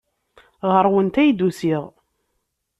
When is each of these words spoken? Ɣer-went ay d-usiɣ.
Ɣer-went 0.71 1.19
ay 1.21 1.31
d-usiɣ. 1.33 1.83